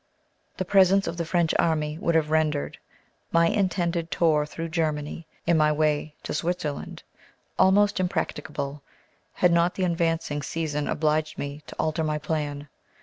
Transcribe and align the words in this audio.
The 0.57 0.65
presence 0.65 1.05
of 1.05 1.17
the 1.17 1.25
French 1.25 1.53
army 1.59 1.99
would 1.99 2.15
have 2.15 2.31
rendered 2.31 2.79
my 3.31 3.47
intended 3.49 4.09
tour 4.09 4.47
through 4.47 4.69
Germany, 4.69 5.27
in 5.45 5.57
my 5.57 5.71
way 5.71 6.15
to 6.23 6.33
Switzerland, 6.33 7.03
almost 7.59 7.99
impracticable, 7.99 8.81
had 9.33 9.51
not 9.51 9.75
the 9.75 9.83
advancing 9.85 10.41
season 10.41 10.87
obliged 10.87 11.37
me 11.37 11.61
to 11.67 11.75
alter 11.75 12.03
my 12.03 12.17
plan. 12.17 12.67